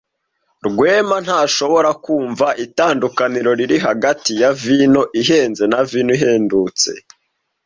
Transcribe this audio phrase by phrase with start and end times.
[0.67, 6.91] Rwema ntashobora kumva itandukaniro riri hagati ya vino ihenze na vino ihendutse.